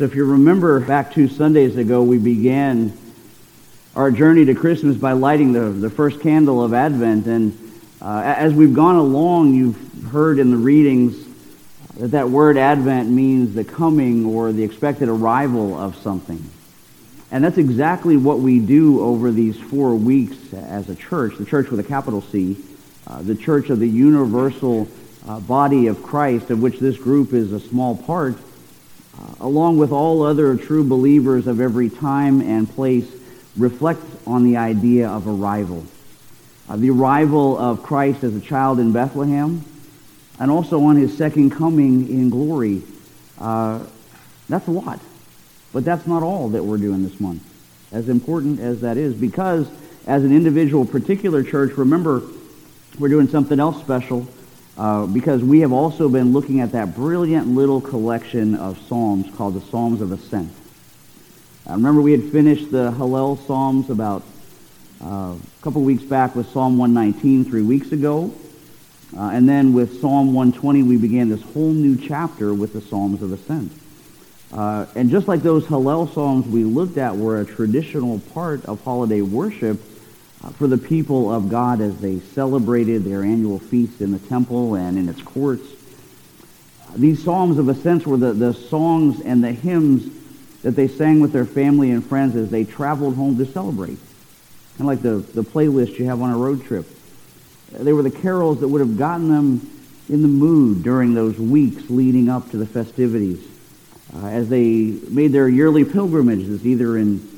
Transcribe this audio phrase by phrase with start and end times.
[0.00, 2.96] So if you remember back two Sundays ago, we began
[3.94, 7.26] our journey to Christmas by lighting the, the first candle of Advent.
[7.26, 11.22] And uh, as we've gone along, you've heard in the readings
[11.98, 16.42] that that word Advent means the coming or the expected arrival of something.
[17.30, 21.68] And that's exactly what we do over these four weeks as a church, the church
[21.68, 22.56] with a capital C,
[23.06, 24.88] uh, the church of the universal
[25.28, 28.38] uh, body of Christ, of which this group is a small part
[29.40, 33.10] along with all other true believers of every time and place,
[33.56, 35.84] reflect on the idea of arrival.
[36.68, 39.64] Uh, the arrival of Christ as a child in Bethlehem,
[40.38, 42.82] and also on his second coming in glory.
[43.38, 43.84] Uh,
[44.48, 45.00] that's a lot.
[45.72, 47.42] But that's not all that we're doing this month,
[47.92, 49.68] as important as that is, because
[50.06, 52.22] as an individual particular church, remember,
[52.98, 54.26] we're doing something else special
[54.78, 59.54] uh, because we have also been looking at that brilliant little collection of psalms called
[59.54, 60.52] the Psalms of Ascent.
[61.66, 64.22] I remember we had finished the Hallel Psalms about
[65.02, 68.32] uh, a couple weeks back with Psalm 119 three weeks ago.
[69.16, 73.22] Uh, and then with Psalm 120, we began this whole new chapter with the Psalms
[73.22, 73.72] of Ascent.
[74.52, 78.82] Uh, and just like those Hallel Psalms we looked at were a traditional part of
[78.82, 79.89] holiday worship, uh,
[80.54, 84.98] for the people of God as they celebrated their annual feast in the temple and
[84.98, 85.66] in its courts.
[86.96, 90.10] These psalms of ascent were the, the songs and the hymns
[90.62, 93.98] that they sang with their family and friends as they traveled home to celebrate.
[94.76, 96.86] Kind of like the, the playlist you have on a road trip.
[97.72, 99.70] They were the carols that would have gotten them
[100.08, 103.46] in the mood during those weeks leading up to the festivities
[104.16, 107.29] uh, as they made their yearly pilgrimages, either in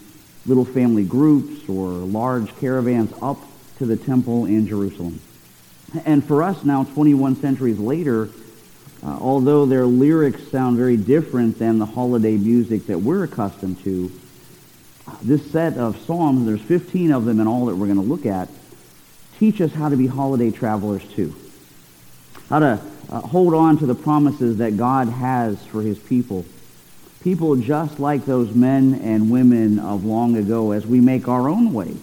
[0.47, 3.39] little family groups or large caravans up
[3.79, 5.21] to the temple in Jerusalem.
[6.05, 8.29] And for us now, 21 centuries later,
[9.05, 14.11] uh, although their lyrics sound very different than the holiday music that we're accustomed to,
[15.21, 18.27] this set of psalms, there's 15 of them in all that we're going to look
[18.27, 18.49] at,
[19.39, 21.35] teach us how to be holiday travelers too.
[22.49, 22.81] How to
[23.11, 26.45] uh, hold on to the promises that God has for his people
[27.23, 31.73] people just like those men and women of long ago as we make our own
[31.73, 31.95] way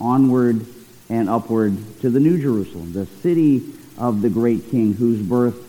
[0.00, 0.64] onward
[1.08, 3.62] and upward to the New Jerusalem, the city
[3.98, 5.62] of the great king whose birth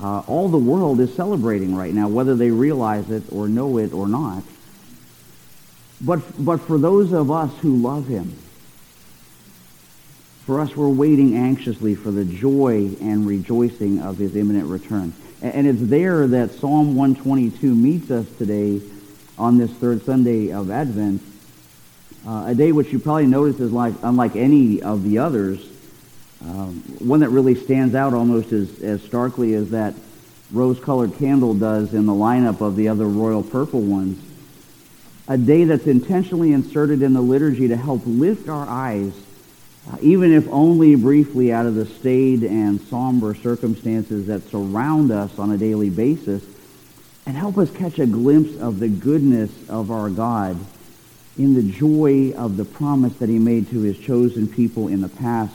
[0.00, 3.92] uh, all the world is celebrating right now, whether they realize it or know it
[3.92, 4.44] or not.
[6.00, 8.36] But, but for those of us who love him,
[10.46, 15.12] for us, we're waiting anxiously for the joy and rejoicing of his imminent return.
[15.40, 18.80] And it's there that Psalm 122 meets us today
[19.38, 21.22] on this third Sunday of Advent,
[22.26, 25.64] uh, a day which you probably notice is like unlike any of the others.
[26.44, 29.94] Um, one that really stands out almost as, as starkly as that
[30.50, 34.24] rose-colored candle does in the lineup of the other royal purple ones.
[35.28, 39.12] A day that's intentionally inserted in the liturgy to help lift our eyes
[40.00, 45.50] even if only briefly out of the staid and somber circumstances that surround us on
[45.52, 46.44] a daily basis,
[47.26, 50.58] and help us catch a glimpse of the goodness of our God
[51.36, 55.08] in the joy of the promise that he made to his chosen people in the
[55.08, 55.54] past,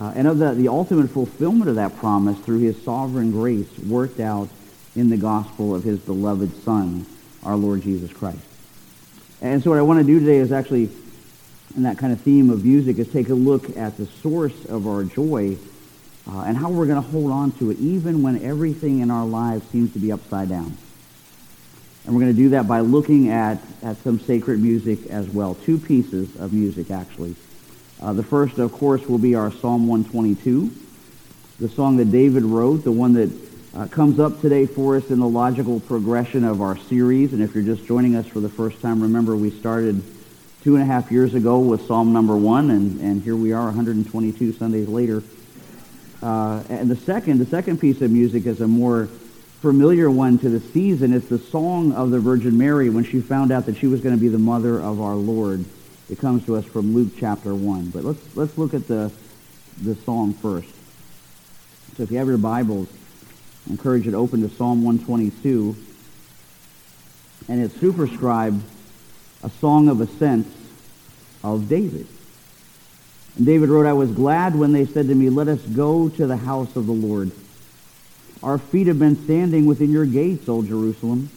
[0.00, 4.20] uh, and of the, the ultimate fulfillment of that promise through his sovereign grace worked
[4.20, 4.48] out
[4.94, 7.04] in the gospel of his beloved Son,
[7.42, 8.38] our Lord Jesus Christ.
[9.42, 10.90] And so what I want to do today is actually
[11.76, 14.88] and that kind of theme of music is take a look at the source of
[14.88, 15.56] our joy
[16.26, 19.26] uh, and how we're going to hold on to it even when everything in our
[19.26, 20.76] lives seems to be upside down.
[22.04, 25.54] And we're going to do that by looking at, at some sacred music as well.
[25.54, 27.36] Two pieces of music, actually.
[28.00, 30.70] Uh, the first, of course, will be our Psalm 122,
[31.60, 33.30] the song that David wrote, the one that
[33.74, 37.32] uh, comes up today for us in the logical progression of our series.
[37.32, 40.02] And if you're just joining us for the first time, remember we started
[40.66, 43.66] two and a half years ago with Psalm number one, and, and here we are
[43.66, 45.22] 122 Sundays later.
[46.20, 49.06] Uh, and the second, the second piece of music is a more
[49.60, 51.12] familiar one to the season.
[51.12, 54.16] It's the song of the Virgin Mary when she found out that she was going
[54.16, 55.64] to be the mother of our Lord.
[56.10, 57.90] It comes to us from Luke chapter 1.
[57.90, 59.12] But let's, let's look at the,
[59.80, 60.74] the psalm first.
[61.96, 62.88] So if you have your Bibles,
[63.68, 65.76] I encourage you to open to Psalm 122.
[67.46, 68.64] And it's superscribed
[69.46, 70.44] a song of ascent
[71.44, 72.08] of David.
[73.36, 76.26] And David wrote, I was glad when they said to me, Let us go to
[76.26, 77.30] the house of the Lord.
[78.42, 81.30] Our feet have been standing within your gates, O Jerusalem.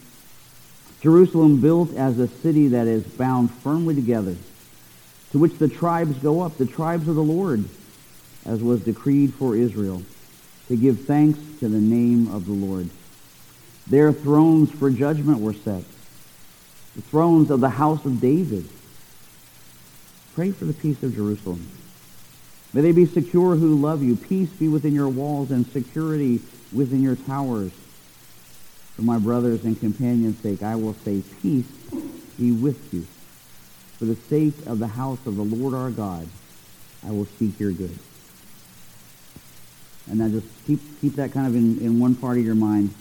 [1.02, 4.36] Jerusalem built as a city that is bound firmly together,
[5.32, 7.64] to which the tribes go up, the tribes of the Lord,
[8.44, 10.02] as was decreed for Israel,
[10.68, 12.90] to give thanks to the name of the Lord.
[13.86, 15.84] Their thrones for judgment were set.
[16.96, 18.68] The thrones of the house of David.
[20.34, 21.68] Pray for the peace of Jerusalem.
[22.74, 24.16] May they be secure who love you.
[24.16, 26.42] Peace be within your walls and security
[26.72, 27.72] within your towers.
[28.96, 31.66] For my brothers and companions' sake, I will say, peace
[32.38, 33.08] be with you.
[33.98, 36.28] For the sake of the house of the Lord our God,
[37.06, 37.98] I will seek your good.
[40.10, 42.94] And now just keep, keep that kind of in, in one part of your mind.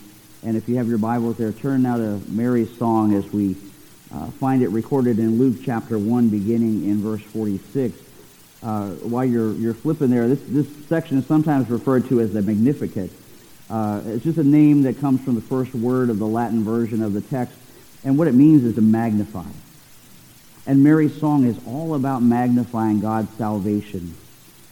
[0.43, 3.55] And if you have your Bibles there, turn now to Mary's song as we
[4.13, 7.95] uh, find it recorded in Luke chapter 1, beginning in verse 46.
[8.61, 12.41] Uh, while you're, you're flipping there, this, this section is sometimes referred to as the
[12.41, 13.11] Magnificat.
[13.69, 17.03] Uh, it's just a name that comes from the first word of the Latin version
[17.03, 17.55] of the text.
[18.03, 19.45] And what it means is to magnify.
[20.65, 24.15] And Mary's song is all about magnifying God's salvation,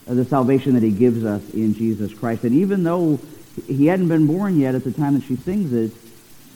[0.08, 2.44] uh, the salvation that he gives us in Jesus Christ.
[2.44, 3.20] And even though
[3.66, 5.92] he hadn't been born yet at the time that she sings it,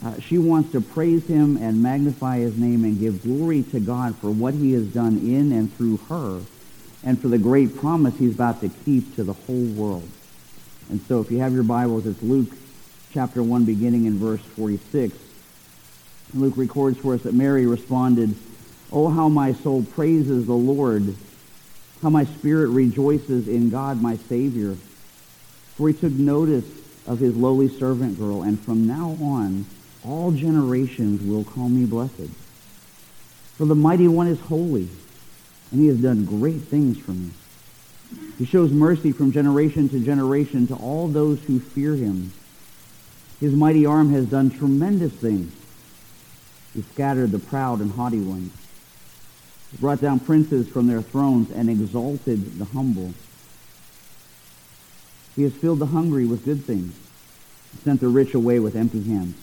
[0.04, 4.16] uh, she wants to praise him and magnify his name and give glory to God
[4.16, 6.42] for what he has done in and through her
[7.04, 10.08] and for the great promise he's about to keep to the whole world.
[10.90, 12.50] And so if you have your Bibles, it's Luke
[13.12, 15.16] chapter 1 beginning in verse 46.
[16.34, 18.34] Luke records for us that Mary responded,
[18.90, 21.14] Oh, how my soul praises the Lord,
[22.02, 24.76] how my spirit rejoices in God my Savior.
[25.76, 26.64] For he took notice
[27.06, 29.66] of his lowly servant girl, and from now on
[30.04, 32.30] all generations will call me blessed.
[33.56, 34.88] For the mighty one is holy,
[35.70, 37.30] and he has done great things for me.
[38.38, 42.32] He shows mercy from generation to generation to all those who fear him.
[43.40, 45.52] His mighty arm has done tremendous things.
[46.74, 48.52] He scattered the proud and haughty ones.
[49.70, 53.14] He brought down princes from their thrones and exalted the humble.
[55.34, 56.94] He has filled the hungry with good things,
[57.72, 59.36] and sent the rich away with empty hands.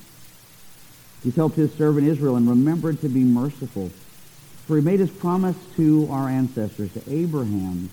[1.23, 3.91] He's helped his servant Israel and remembered to be merciful.
[4.67, 7.89] For he made his promise to our ancestors, to Abraham,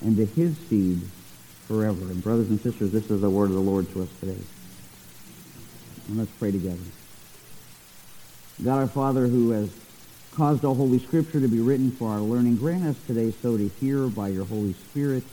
[0.00, 1.02] and to his seed
[1.66, 2.02] forever.
[2.02, 4.40] And brothers and sisters, this is the word of the Lord to us today.
[6.08, 6.78] And let's pray together.
[8.62, 9.70] God our Father, who has
[10.32, 13.68] caused all Holy Scripture to be written for our learning, grant us today so to
[13.80, 15.24] hear by your Holy Spirit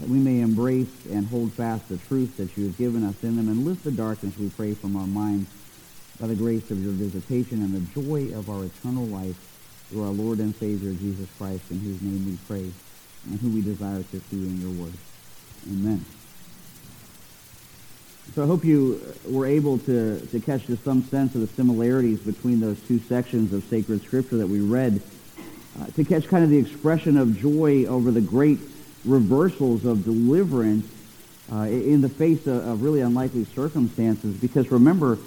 [0.00, 3.36] that we may embrace and hold fast the truth that you have given us in
[3.36, 5.50] them and lift the darkness, we pray, from our minds
[6.20, 9.36] by the grace of your visitation and the joy of our eternal life
[9.88, 12.72] through our Lord and Savior, Jesus Christ, in whose name we pray
[13.30, 14.94] and who we desire to see in your word.
[15.68, 16.04] Amen.
[18.34, 22.20] So I hope you were able to, to catch just some sense of the similarities
[22.20, 25.02] between those two sections of sacred scripture that we read,
[25.80, 28.58] uh, to catch kind of the expression of joy over the great
[29.04, 30.86] reversals of deliverance
[31.52, 34.34] uh, in the face of, of, really unlikely circumstances.
[34.36, 35.18] Because remember,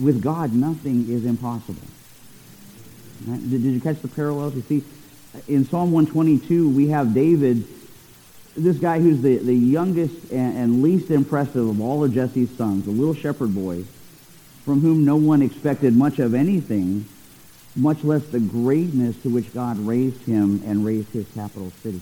[0.00, 1.82] with God, nothing is impossible.
[3.24, 4.54] Did, did you catch the parallels?
[4.54, 4.84] You see,
[5.48, 7.64] in Psalm 122, we have David,
[8.56, 12.86] this guy who's the, the youngest and, and least impressive of all of Jesse's sons,
[12.86, 13.84] a little shepherd boy,
[14.64, 17.06] from whom no one expected much of anything,
[17.76, 22.00] much less the greatness to which God raised him and raised his capital city.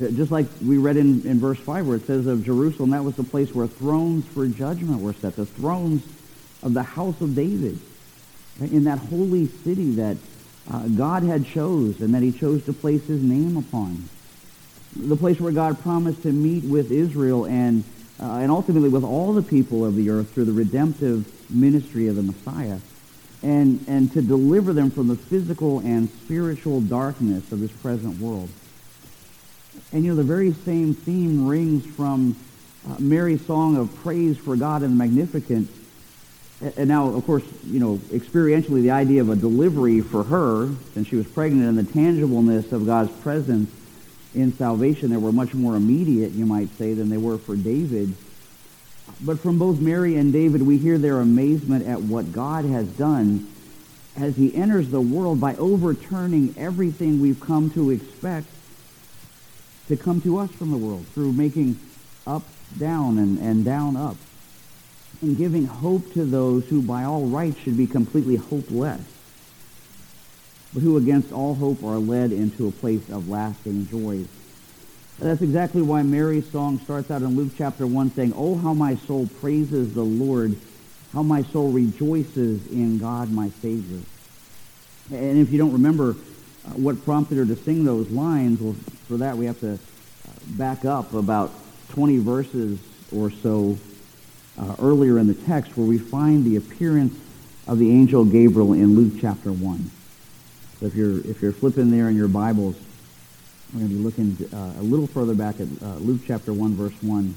[0.00, 3.02] Uh, just like we read in, in verse 5 where it says of Jerusalem, that
[3.02, 6.02] was the place where thrones for judgment were set, the thrones
[6.62, 7.78] of the house of David,
[8.60, 10.16] in that holy city that
[10.70, 14.08] uh, God had chose and that he chose to place his name upon.
[14.96, 17.84] The place where God promised to meet with Israel and,
[18.18, 22.16] uh, and ultimately with all the people of the earth through the redemptive ministry of
[22.16, 22.78] the Messiah
[23.42, 28.48] and, and to deliver them from the physical and spiritual darkness of this present world.
[29.92, 32.36] And you know, the very same theme rings from
[32.88, 35.66] uh, Mary's song of praise for God and the Magnificat.
[36.76, 41.08] And now, of course, you know, experientially, the idea of a delivery for her, since
[41.08, 43.70] she was pregnant, and the tangibleness of God's presence
[44.34, 48.14] in salvation there were much more immediate, you might say, than they were for David.
[49.20, 53.46] But from both Mary and David, we hear their amazement at what God has done
[54.16, 58.46] as he enters the world by overturning everything we've come to expect
[59.88, 61.78] to come to us from the world through making
[62.26, 62.42] up
[62.78, 64.16] down and, and down up
[65.22, 69.00] and giving hope to those who by all rights should be completely hopeless,
[70.74, 74.24] but who against all hope are led into a place of lasting joy.
[75.18, 78.96] That's exactly why Mary's song starts out in Luke chapter 1 saying, Oh, how my
[78.96, 80.56] soul praises the Lord,
[81.14, 84.00] how my soul rejoices in God my Savior.
[85.10, 88.74] And if you don't remember uh, what prompted her to sing those lines, well,
[89.08, 89.78] for that we have to uh,
[90.48, 91.50] back up about
[91.90, 92.78] 20 verses
[93.10, 93.78] or so
[94.58, 97.18] uh, earlier in the text where we find the appearance
[97.66, 99.90] of the angel Gabriel in Luke chapter 1.
[100.80, 102.76] So if you're, if you're flipping there in your Bibles,
[103.72, 106.74] we're going to be looking uh, a little further back at uh, Luke chapter 1,
[106.74, 107.36] verse 1.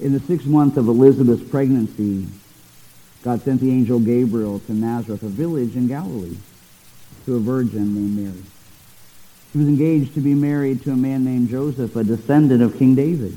[0.00, 2.26] In the sixth month of Elizabeth's pregnancy,
[3.22, 6.36] God sent the angel Gabriel to Nazareth, a village in Galilee,
[7.26, 8.44] to a virgin named Mary.
[9.52, 12.94] She was engaged to be married to a man named Joseph, a descendant of King
[12.94, 13.36] David.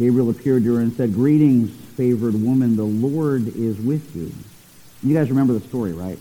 [0.00, 4.32] Gabriel appeared to her and said, Greetings, favored woman, the Lord is with you.
[5.02, 6.18] You guys remember the story, right?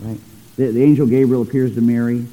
[0.00, 0.18] Right?
[0.56, 2.26] The, the angel Gabriel appears to Mary,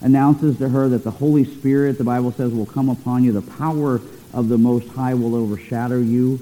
[0.00, 3.30] announces to her that the Holy Spirit, the Bible says, will come upon you.
[3.30, 4.00] The power
[4.32, 6.40] of the Most High will overshadow you,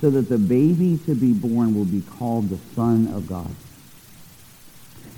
[0.00, 3.50] so that the baby to be born will be called the Son of God.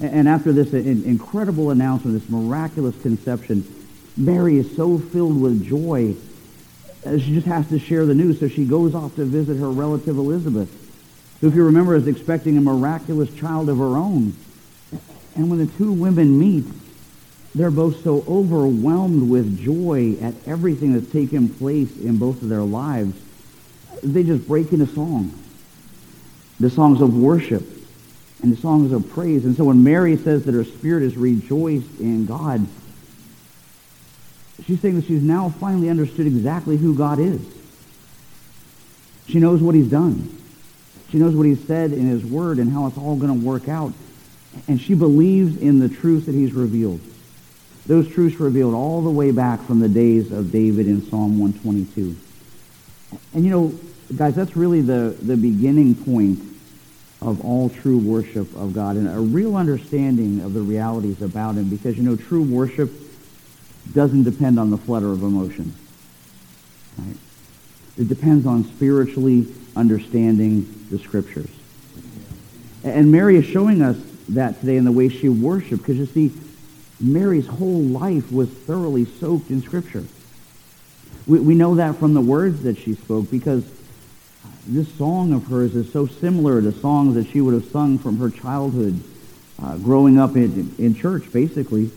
[0.01, 3.65] And after this incredible announcement, this miraculous conception,
[4.17, 6.17] Mary is so filled with joy,
[7.07, 8.41] Uh, she just has to share the news.
[8.41, 10.69] So she goes off to visit her relative Elizabeth,
[11.41, 14.35] who, if you remember, is expecting a miraculous child of her own.
[15.37, 16.65] And when the two women meet,
[17.55, 22.63] they're both so overwhelmed with joy at everything that's taken place in both of their
[22.63, 23.15] lives,
[24.03, 25.33] they just break into song.
[26.59, 27.63] The songs of worship
[28.43, 29.45] and the songs of praise.
[29.45, 32.67] And so when Mary says that her spirit is rejoiced in God,
[34.65, 37.41] she's saying that she's now finally understood exactly who God is.
[39.29, 40.33] She knows what he's done.
[41.11, 43.69] She knows what he's said in his word and how it's all going to work
[43.69, 43.93] out.
[44.69, 47.01] And she believes in the truths that he's revealed.
[47.87, 52.17] Those truths revealed all the way back from the days of David in Psalm 122.
[53.35, 53.75] And you know,
[54.17, 56.41] guys, that's really the, the beginning point
[57.23, 61.69] of all true worship of God and a real understanding of the realities about him
[61.69, 62.91] because, you know, true worship
[63.95, 65.75] doesn't depend on the flutter of emotion.
[66.99, 67.17] Right?
[67.99, 71.51] It depends on spiritually understanding the scriptures.
[72.85, 73.97] And Mary is showing us
[74.29, 76.33] that today in the way she worshiped because, you see,
[77.01, 80.05] Mary's whole life was thoroughly soaked in scripture.
[81.27, 83.65] We, we know that from the words that she spoke because
[84.67, 88.19] this song of hers is so similar to songs that she would have sung from
[88.19, 89.01] her childhood,
[89.63, 91.91] uh, growing up in, in church, basically,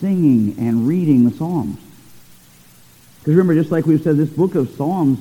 [0.00, 1.78] singing and reading the Psalms.
[3.20, 5.18] Because remember, just like we've said, this book of Psalms,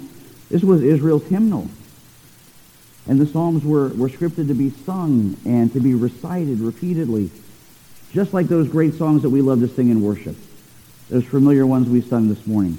[0.49, 1.67] this was Israel's hymnal.
[3.07, 7.31] And the Psalms were, were scripted to be sung and to be recited repeatedly,
[8.11, 10.35] just like those great songs that we love to sing in worship,
[11.09, 12.77] those familiar ones we sung this morning.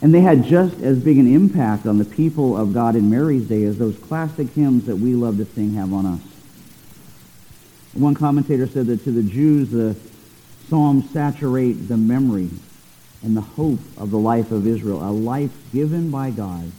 [0.00, 3.48] And they had just as big an impact on the people of God in Mary's
[3.48, 6.20] day as those classic hymns that we love to sing have on us.
[7.94, 9.96] One commentator said that to the Jews, the
[10.68, 12.50] Psalms saturate the memory
[13.22, 16.70] and the hope of the life of Israel, a life given by God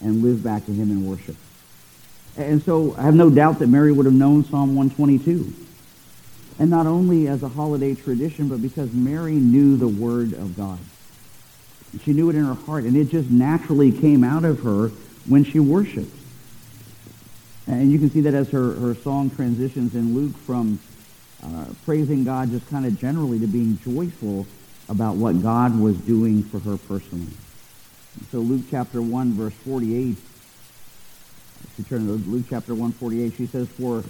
[0.00, 1.36] and lived back to him in worship.
[2.36, 5.52] And so I have no doubt that Mary would have known Psalm 122.
[6.60, 10.78] And not only as a holiday tradition, but because Mary knew the Word of God.
[12.04, 14.88] She knew it in her heart, and it just naturally came out of her
[15.26, 16.14] when she worshiped.
[17.66, 20.80] And you can see that as her, her song transitions in Luke from
[21.42, 24.46] uh, praising God just kind of generally to being joyful
[24.88, 27.32] about what God was doing for her personally.
[28.30, 30.16] So Luke chapter 1, verse 48,
[31.62, 34.02] if you turn to Luke chapter 1, 48, she says, For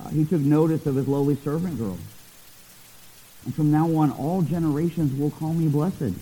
[0.00, 1.98] uh, he took notice of his lowly servant girl.
[3.44, 6.14] And from now on, all generations will call me blessed.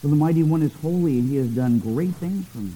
[0.00, 2.72] For the mighty one is holy, and he has done great things for me.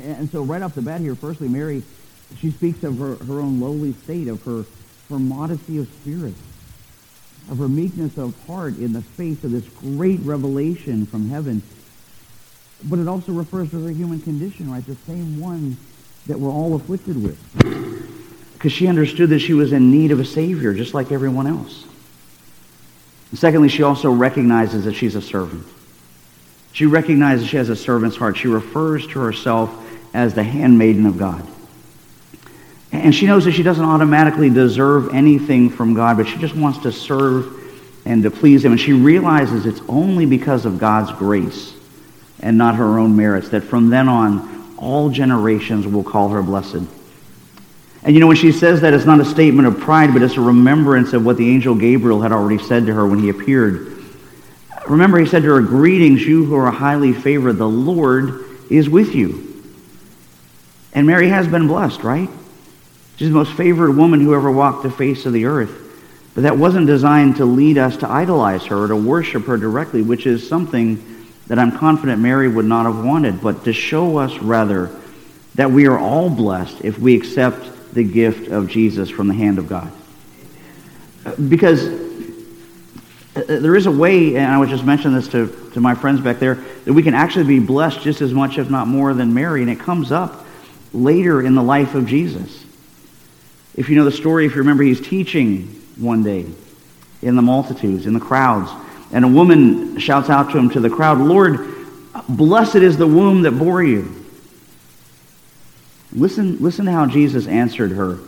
[0.00, 1.82] And so right off the bat here, firstly, Mary,
[2.36, 4.64] she speaks of her, her own lowly state, of her,
[5.08, 6.34] her modesty of spirit,
[7.50, 11.62] of her meekness of heart in the face of this great revelation from heaven.
[12.84, 14.84] But it also refers to her human condition, right?
[14.86, 15.76] The same one
[16.26, 17.38] that we're all afflicted with.
[18.52, 21.84] Because she understood that she was in need of a Savior, just like everyone else.
[23.30, 25.66] And secondly, she also recognizes that she's a servant.
[26.72, 28.36] She recognizes she has a servant's heart.
[28.36, 29.70] She refers to herself
[30.14, 31.46] as the handmaiden of God.
[32.92, 36.78] And she knows that she doesn't automatically deserve anything from God, but she just wants
[36.80, 37.54] to serve
[38.04, 38.72] and to please him.
[38.72, 41.74] And she realizes it's only because of God's grace
[42.40, 46.86] and not her own merits that from then on, all generations will call her blessed.
[48.04, 50.36] And you know, when she says that, it's not a statement of pride, but it's
[50.36, 53.98] a remembrance of what the angel Gabriel had already said to her when he appeared
[54.88, 57.58] Remember, he said to her, Greetings, you who are highly favored.
[57.58, 59.62] The Lord is with you.
[60.94, 62.30] And Mary has been blessed, right?
[63.18, 65.86] She's the most favored woman who ever walked the face of the earth.
[66.36, 70.02] But that wasn't designed to lead us to idolize her or to worship her directly,
[70.02, 74.38] which is something that I'm confident Mary would not have wanted, but to show us
[74.38, 74.94] rather
[75.56, 79.58] that we are all blessed if we accept the gift of Jesus from the hand
[79.58, 79.90] of God.
[81.48, 81.88] Because
[83.34, 86.20] uh, there is a way, and I was just mentioning this to, to my friends
[86.20, 89.34] back there, that we can actually be blessed just as much, if not more, than
[89.34, 90.46] Mary, and it comes up
[90.92, 92.64] later in the life of Jesus.
[93.78, 95.68] If you know the story, if you remember, he's teaching
[95.98, 96.44] one day
[97.22, 98.72] in the multitudes, in the crowds,
[99.12, 101.60] and a woman shouts out to him to the crowd, Lord,
[102.28, 104.26] blessed is the womb that bore you.
[106.12, 108.18] Listen, listen to how Jesus answered her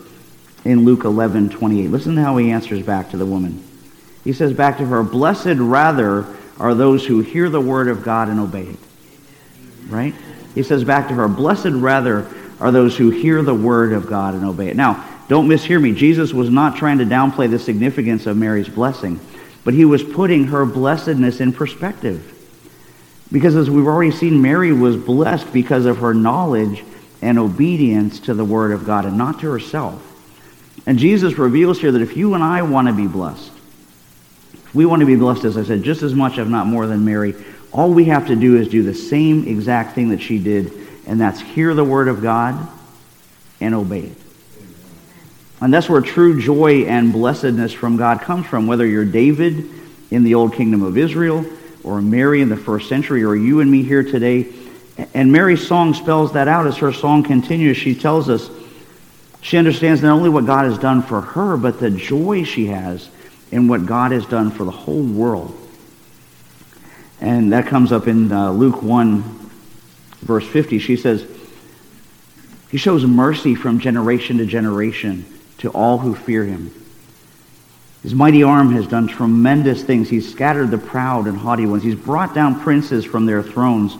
[0.65, 1.91] in Luke 11, 28.
[1.91, 3.61] Listen to how he answers back to the woman.
[4.23, 6.27] He says back to her, Blessed rather
[6.61, 8.79] are those who hear the word of God and obey it.
[9.89, 10.15] Right?
[10.55, 12.29] He says back to her, Blessed rather
[12.61, 14.77] are those who hear the word of God and obey it.
[14.77, 15.93] Now, don't mishear me.
[15.93, 19.21] Jesus was not trying to downplay the significance of Mary's blessing,
[19.63, 22.37] but he was putting her blessedness in perspective.
[23.31, 26.83] Because as we've already seen, Mary was blessed because of her knowledge
[27.23, 30.05] and obedience to the word of God and not to herself.
[30.85, 33.53] And Jesus reveals here that if you and I want to be blessed,
[34.75, 37.05] we want to be blessed, as I said, just as much, if not more than
[37.05, 37.37] Mary,
[37.71, 40.73] all we have to do is do the same exact thing that she did,
[41.07, 42.69] and that's hear the word of God
[43.61, 44.17] and obey it.
[45.61, 49.69] And that's where true joy and blessedness from God comes from, whether you're David
[50.11, 51.45] in the old kingdom of Israel,
[51.85, 54.49] or Mary in the first century, or you and me here today.
[55.15, 57.77] And Mary's song spells that out as her song continues.
[57.77, 58.51] She tells us
[59.43, 63.09] she understands not only what God has done for her, but the joy she has
[63.51, 65.57] in what God has done for the whole world.
[67.21, 69.23] And that comes up in uh, Luke 1,
[70.21, 70.79] verse 50.
[70.79, 71.27] She says,
[72.71, 75.27] He shows mercy from generation to generation
[75.61, 76.73] to all who fear him.
[78.03, 80.09] His mighty arm has done tremendous things.
[80.09, 81.83] He's scattered the proud and haughty ones.
[81.83, 83.97] He's brought down princes from their thrones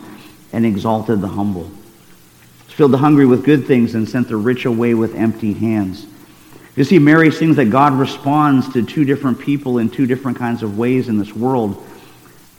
[0.51, 1.69] and exalted the humble.
[2.65, 6.07] He's filled the hungry with good things and sent the rich away with empty hands.
[6.75, 10.63] You see, Mary sings that God responds to two different people in two different kinds
[10.63, 11.85] of ways in this world.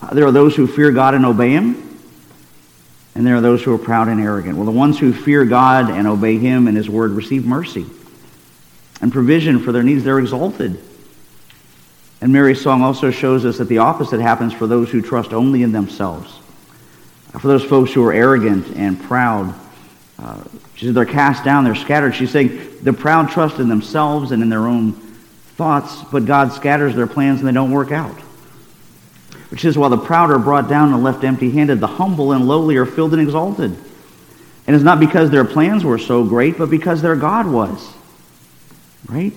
[0.01, 1.99] Uh, there are those who fear God and obey Him,
[3.17, 4.57] and there are those who are proud and arrogant.
[4.57, 7.87] Well, the ones who fear God and obey Him and His Word receive mercy
[9.03, 10.05] and provision for their needs.
[10.05, 10.81] They're exalted.
[12.23, 15.65] And Mary's song also shows us that the opposite happens for those who trust only
[15.65, 16.39] in themselves.
[17.33, 19.55] For those folks who are arrogant and proud,
[20.19, 20.45] uh,
[20.77, 22.15] she said they're cast down, they're scattered.
[22.15, 24.93] She's saying the proud trust in themselves and in their own
[25.57, 28.15] thoughts, but God scatters their plans and they don't work out.
[29.51, 32.77] Which is while the proud are brought down and left empty-handed, the humble and lowly
[32.77, 33.77] are filled and exalted.
[34.67, 37.93] And it's not because their plans were so great, but because their God was.
[39.07, 39.33] Right?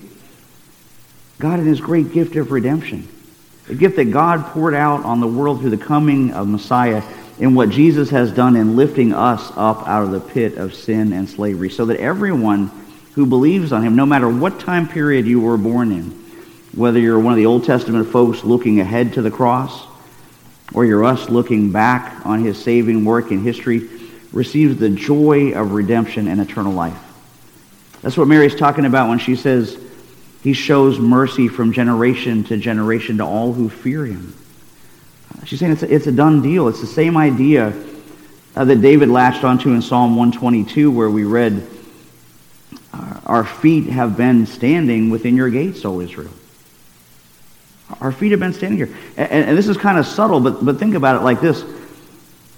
[1.38, 3.08] God in his great gift of redemption.
[3.68, 7.02] A gift that God poured out on the world through the coming of Messiah
[7.38, 11.12] in what Jesus has done in lifting us up out of the pit of sin
[11.12, 12.70] and slavery so that everyone
[13.14, 16.10] who believes on him, no matter what time period you were born in,
[16.74, 19.86] whether you're one of the Old Testament folks looking ahead to the cross
[20.74, 23.88] or you're us looking back on his saving work in history,
[24.32, 27.05] receives the joy of redemption and eternal life.
[28.06, 29.76] That's what Mary's talking about when she says
[30.40, 34.32] he shows mercy from generation to generation to all who fear him.
[35.44, 36.68] She's saying it's a, it's a done deal.
[36.68, 37.74] It's the same idea
[38.54, 41.66] uh, that David latched onto in Psalm 122 where we read,
[43.24, 46.30] Our feet have been standing within your gates, O Israel.
[48.00, 48.96] Our feet have been standing here.
[49.16, 51.64] And, and this is kind of subtle, but, but think about it like this.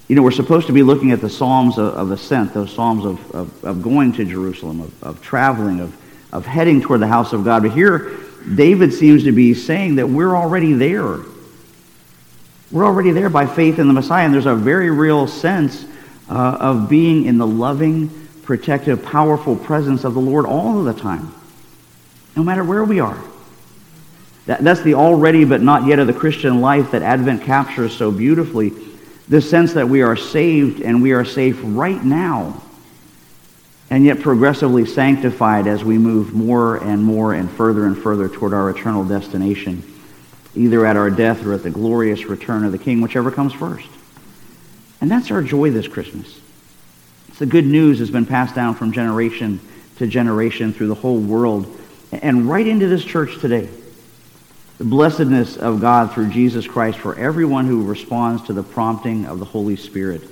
[0.08, 3.04] You know, we're supposed to be looking at the Psalms of, of ascent, those Psalms
[3.04, 5.94] of, of, of going to Jerusalem, of, of traveling, of,
[6.32, 7.62] of heading toward the house of God.
[7.62, 8.16] But here,
[8.54, 11.18] David seems to be saying that we're already there.
[12.70, 15.84] We're already there by faith in the Messiah, and there's a very real sense
[16.30, 20.98] uh, of being in the loving, protective, powerful presence of the Lord all of the
[20.98, 21.34] time,
[22.34, 23.22] no matter where we are.
[24.46, 28.10] That, that's the already but not yet of the Christian life that Advent captures so
[28.10, 28.72] beautifully.
[29.28, 32.62] This sense that we are saved and we are safe right now,
[33.90, 38.54] and yet progressively sanctified as we move more and more and further and further toward
[38.54, 39.82] our eternal destination
[40.58, 43.88] either at our death or at the glorious return of the King, whichever comes first.
[45.00, 46.40] And that's our joy this Christmas.
[47.28, 49.60] It's the good news has been passed down from generation
[49.98, 51.78] to generation through the whole world
[52.10, 53.68] and right into this church today.
[54.78, 59.40] The blessedness of God through Jesus Christ for everyone who responds to the prompting of
[59.40, 60.22] the Holy Spirit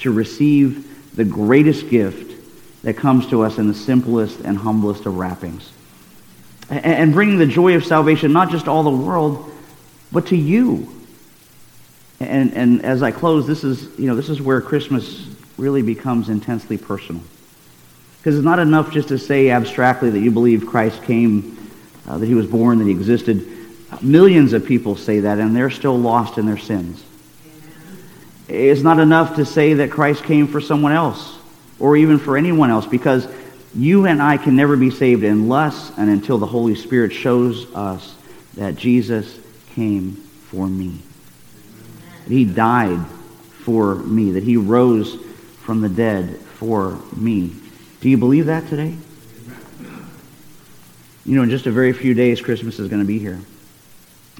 [0.00, 2.36] to receive the greatest gift
[2.82, 5.72] that comes to us in the simplest and humblest of wrappings.
[6.70, 9.52] And bringing the joy of salvation not just all the world,
[10.12, 10.94] but to you.
[12.20, 16.28] And, and as I close, this is, you know, this is where Christmas really becomes
[16.28, 17.22] intensely personal.
[18.18, 21.56] Because it's not enough just to say abstractly that you believe Christ came,
[22.06, 23.57] uh, that he was born, that he existed.
[24.02, 27.04] Millions of people say that, and they're still lost in their sins.
[28.48, 31.38] It's not enough to say that Christ came for someone else
[31.78, 33.28] or even for anyone else because
[33.74, 38.14] you and I can never be saved unless and until the Holy Spirit shows us
[38.54, 39.38] that Jesus
[39.74, 40.98] came for me.
[42.24, 43.04] That he died
[43.64, 45.16] for me, that he rose
[45.60, 47.52] from the dead for me.
[48.00, 48.96] Do you believe that today?
[51.26, 53.38] You know, in just a very few days, Christmas is going to be here.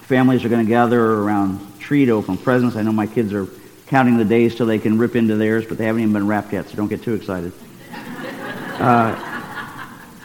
[0.03, 2.77] Families are going to gather around tree to open presents.
[2.77, 3.47] I know my kids are
[3.87, 6.53] counting the days till they can rip into theirs, but they haven't even been wrapped
[6.53, 7.53] yet, so don't get too excited.
[8.79, 9.13] Uh,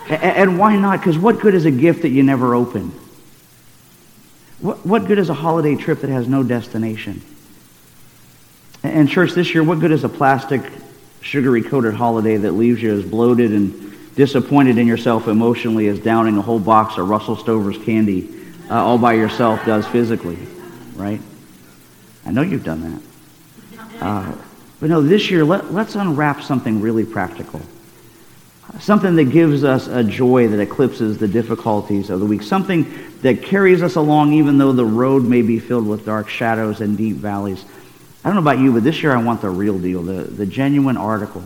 [0.09, 0.99] and why not?
[0.99, 2.91] Because what good is a gift that you never open?
[4.59, 7.23] What, what good is a holiday trip that has no destination?
[8.83, 10.62] And church, this year, what good is a plastic,
[11.21, 16.41] sugary-coated holiday that leaves you as bloated and disappointed in yourself emotionally as downing a
[16.43, 20.38] whole box of Russell Stover's candy uh, all by yourself does physically,
[20.95, 21.21] right?
[22.26, 23.02] I know you've done that.
[24.02, 24.36] Uh,
[24.80, 27.62] but no, this year, let, let's unwrap something really practical.
[28.80, 32.41] Something that gives us a joy that eclipses the difficulties of the week.
[32.41, 36.82] Something that carries us along even though the road may be filled with dark shadows
[36.82, 37.63] and deep valleys.
[38.23, 40.45] I don't know about you, but this year I want the real deal, the, the
[40.45, 41.43] genuine article.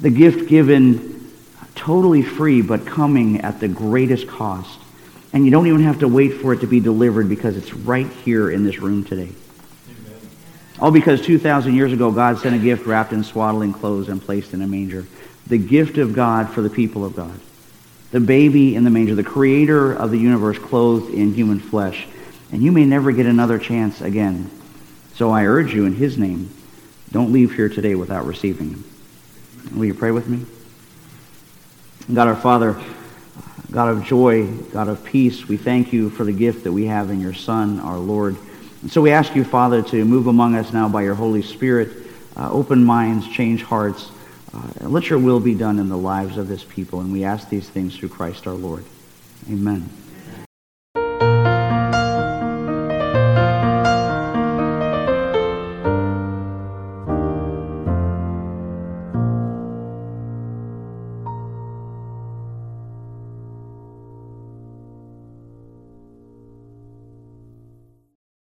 [0.00, 1.32] The gift given
[1.74, 4.78] totally free but coming at the greatest cost.
[5.34, 8.06] And you don't even have to wait for it to be delivered because it's right
[8.24, 9.30] here in this room today.
[10.78, 14.22] All oh, because 2,000 years ago, God sent a gift wrapped in swaddling clothes and
[14.22, 15.06] placed in a manger.
[15.48, 17.38] The gift of God for the people of God.
[18.12, 22.06] The baby in the manger, the creator of the universe clothed in human flesh.
[22.52, 24.50] And you may never get another chance again.
[25.14, 26.50] So I urge you in his name,
[27.10, 28.84] don't leave here today without receiving him.
[29.74, 30.46] Will you pray with me?
[32.12, 32.80] God our Father,
[33.74, 37.10] God of joy, God of peace, we thank you for the gift that we have
[37.10, 38.36] in your Son, our Lord.
[38.82, 42.06] And so we ask you, Father, to move among us now by your Holy Spirit.
[42.36, 44.12] Uh, open minds, change hearts.
[44.54, 47.00] Uh, let your will be done in the lives of this people.
[47.00, 48.84] And we ask these things through Christ our Lord.
[49.50, 49.90] Amen.